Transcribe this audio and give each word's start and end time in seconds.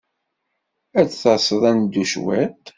Ad 0.99 1.05
d-taseḍ 1.09 1.61
ad 1.69 1.73
neddu 1.77 2.03
cwiṭ? 2.11 2.63